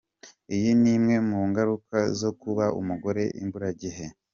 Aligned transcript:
Iyi 0.55 0.71
ni 0.81 0.89
imwe 0.95 1.15
mu 1.29 1.39
ngaruka 1.49 1.97
zo 2.19 2.31
kuba 2.41 2.65
umugore 2.79 3.23
imburagihe. 3.41 4.05